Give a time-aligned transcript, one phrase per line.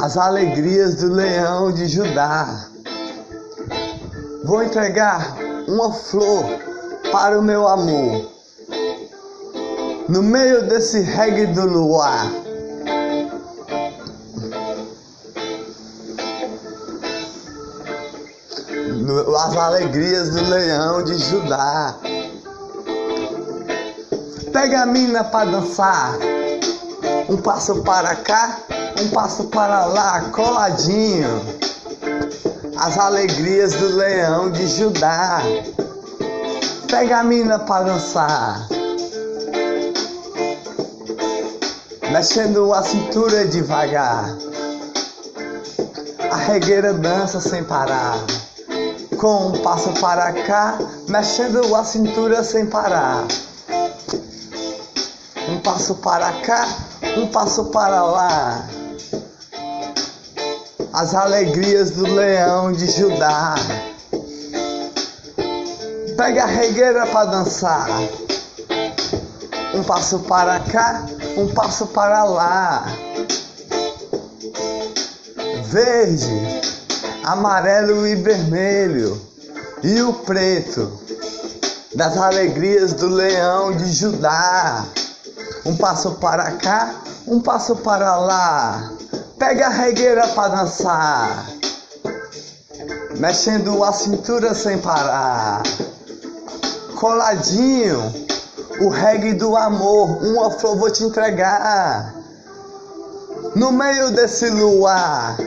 [0.00, 2.68] as alegrias do leão de Judá.
[4.44, 5.36] Vou entregar
[5.66, 6.44] uma flor
[7.10, 8.30] para o meu amor.
[10.08, 12.30] No meio desse reggae do luar.
[19.36, 21.96] As alegrias do leão de Judá.
[24.52, 26.18] Pega a mina para dançar.
[27.28, 28.58] Um passo para cá,
[29.00, 31.40] um passo para lá, coladinho.
[32.76, 35.40] As alegrias do leão de Judá.
[36.90, 38.66] Pega a mina para dançar.
[42.10, 44.36] Mexendo a cintura devagar.
[46.30, 48.18] A regueira dança sem parar.
[49.16, 50.78] Com um passo para cá,
[51.08, 53.26] mexendo a cintura sem parar.
[55.48, 56.68] Um passo para cá,
[57.16, 58.77] um passo para lá.
[60.98, 63.54] As alegrias do leão de Judá.
[66.16, 67.88] Pega a regueira para dançar.
[69.72, 72.84] Um passo para cá, um passo para lá.
[75.66, 76.60] Verde,
[77.22, 79.22] amarelo e vermelho.
[79.84, 81.00] E o preto
[81.94, 84.84] das alegrias do leão de Judá.
[85.64, 86.92] Um passo para cá,
[87.24, 88.97] um passo para lá.
[89.38, 91.46] Pega a regueira para dançar,
[93.18, 95.62] mexendo a cintura sem parar.
[96.96, 98.12] Coladinho,
[98.80, 102.12] o reggae do amor, uma flor vou te entregar.
[103.54, 105.38] No meio desse luar.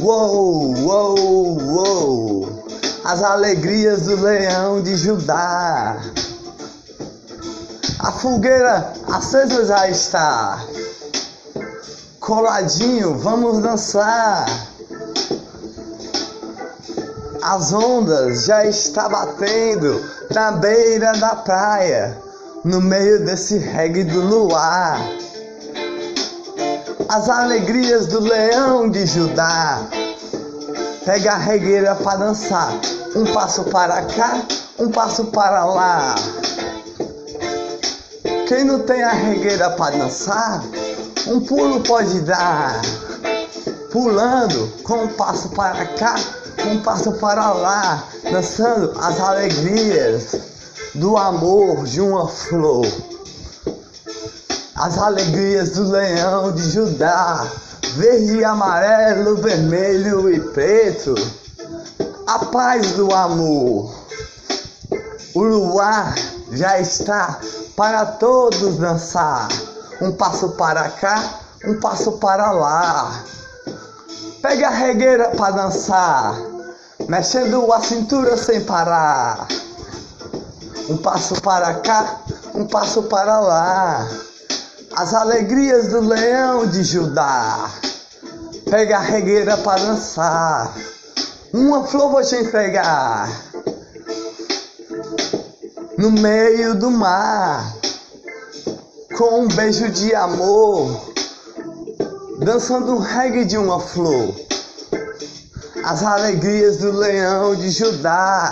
[0.00, 2.64] Uou, uou, uou.
[3.04, 6.00] As alegrias do leão de Judá.
[7.98, 10.73] A fogueira acesa já está.
[12.24, 14.46] Coladinho, vamos dançar.
[17.42, 22.16] As ondas já estão batendo na beira da praia,
[22.64, 24.98] no meio desse reggae do luar.
[27.10, 29.82] As alegrias do leão de Judá.
[31.04, 32.72] Pega a regueira para dançar.
[33.14, 34.40] Um passo para cá,
[34.78, 36.14] um passo para lá.
[38.48, 40.64] Quem não tem a regueira para dançar,
[41.26, 42.80] um pulo pode dar.
[43.90, 46.16] Pulando com um passo para cá,
[46.66, 50.34] um passo para lá, dançando as alegrias
[50.94, 52.86] do amor de uma flor.
[54.74, 57.46] As alegrias do leão de Judá,
[57.94, 61.14] verde, amarelo, vermelho e preto.
[62.26, 63.94] A paz do amor.
[65.34, 66.14] O luar
[66.50, 67.38] já está
[67.76, 69.48] para todos dançar.
[70.04, 73.24] Um passo para cá, um passo para lá.
[74.42, 76.36] Pega a regueira para dançar,
[77.08, 79.48] mexendo a cintura sem parar.
[80.90, 82.20] Um passo para cá,
[82.54, 84.06] um passo para lá.
[84.94, 87.70] As alegrias do leão de Judá.
[88.70, 90.70] Pega a regueira para dançar.
[91.50, 93.30] Uma flor vou te entregar
[95.96, 97.74] no meio do mar,
[99.16, 101.12] com um beijo de amor,
[102.38, 104.34] dançando um reggae de uma flor,
[105.84, 108.50] as alegrias do leão de Judá.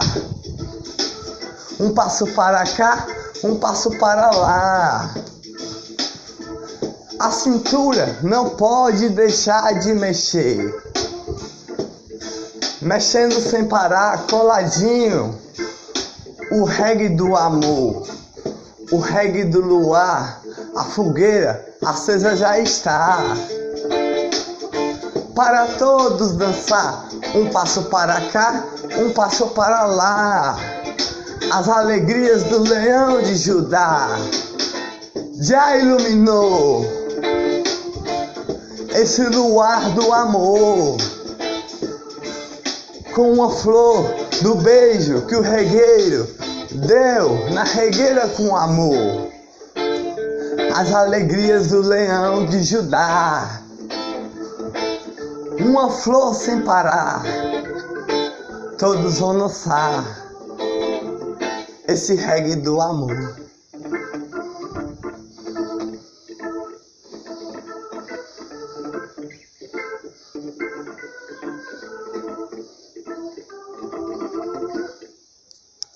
[1.80, 3.06] Um passo para cá,
[3.42, 5.14] um passo para lá.
[7.18, 10.72] A cintura não pode deixar de mexer.
[12.80, 15.38] Mexendo sem parar, coladinho
[16.52, 18.06] o reggae do amor,
[18.90, 20.41] o reggae do luar,
[20.76, 23.18] a fogueira acesa já está.
[25.34, 28.64] Para todos dançar, um passo para cá,
[28.98, 30.56] um passo para lá.
[31.50, 34.08] As alegrias do leão de Judá
[35.40, 36.86] já iluminou
[38.94, 40.96] esse luar do amor
[43.14, 46.28] com uma flor do beijo que o regueiro
[46.70, 49.41] deu na regueira com amor.
[50.74, 53.60] As alegrias do leão de Judá.
[55.60, 57.22] Uma flor sem parar.
[58.78, 60.02] Todos vão dançar
[61.86, 63.41] esse reggae do amor.